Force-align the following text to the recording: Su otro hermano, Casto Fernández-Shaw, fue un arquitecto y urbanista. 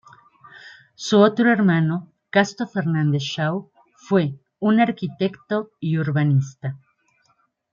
Su 0.95 1.19
otro 1.19 1.51
hermano, 1.51 2.11
Casto 2.31 2.65
Fernández-Shaw, 2.67 3.69
fue 3.95 4.33
un 4.57 4.79
arquitecto 4.79 5.69
y 5.79 5.99
urbanista. 5.99 6.75